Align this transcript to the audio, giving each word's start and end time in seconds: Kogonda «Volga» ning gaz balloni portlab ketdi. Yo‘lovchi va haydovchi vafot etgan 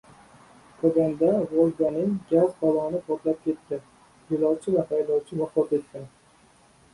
Kogonda 0.77 1.27
«Volga» 1.51 1.91
ning 1.97 2.15
gaz 2.31 2.47
balloni 2.61 3.01
portlab 3.11 3.45
ketdi. 3.45 3.79
Yo‘lovchi 4.33 4.75
va 4.79 4.87
haydovchi 4.95 5.39
vafot 5.43 5.77
etgan 5.81 6.11